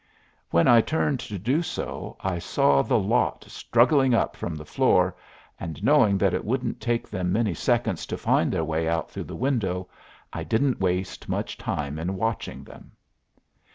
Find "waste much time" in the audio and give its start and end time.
10.81-11.99